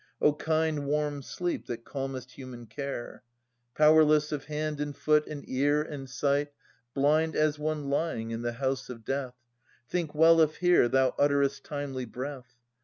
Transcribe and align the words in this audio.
(O 0.19 0.33
kind, 0.33 0.87
warm 0.87 1.21
sleep 1.21 1.67
that 1.67 1.85
calmest 1.85 2.31
human 2.31 2.65
care!) 2.65 3.21
Powerless 3.75 4.31
of 4.31 4.45
hand 4.45 4.79
and 4.79 4.97
foot 4.97 5.27
and 5.27 5.47
ear 5.47 5.83
and 5.83 6.09
sight. 6.09 6.51
Blind, 6.95 7.35
as 7.35 7.59
one 7.59 7.87
lying 7.87 8.31
in 8.31 8.41
the 8.41 8.53
house 8.53 8.89
of 8.89 9.05
death. 9.05 9.35
(Think 9.87 10.15
well 10.15 10.41
if 10.41 10.55
here 10.55 10.89
thou 10.89 11.13
utter 11.19 11.43
est 11.43 11.63
timely 11.63 12.05
breath.) 12.05 12.55